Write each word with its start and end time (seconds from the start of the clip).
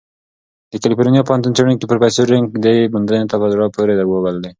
د 0.71 0.73
کلیفورنیا 0.83 1.23
پوهنتون 1.27 1.53
څېړونکی 1.57 1.89
پروفیسر 1.89 2.25
رین 2.31 2.43
نګ 2.45 2.53
دې 2.65 2.75
موندنې 2.93 3.25
ته 3.31 3.35
"په 3.41 3.47
زړه 3.53 3.65
پورې" 3.75 3.93
وبللې. 4.09 4.49